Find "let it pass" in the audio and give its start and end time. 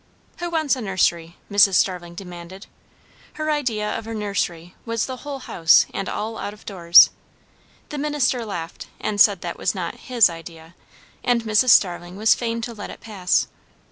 12.73-13.45